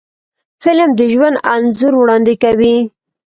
فلم 0.63 0.89
د 0.99 1.01
ژوند 1.13 1.37
انځور 1.53 1.93
وړاندې 1.97 2.33
کوي 2.43 2.75